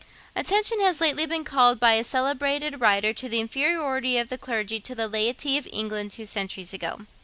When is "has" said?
0.79-0.99